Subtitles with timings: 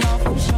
[0.00, 0.51] don't know.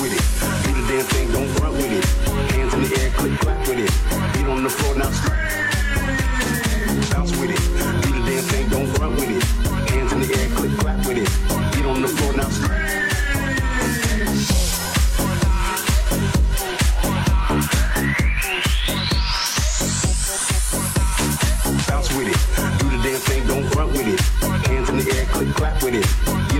[0.00, 0.37] With it.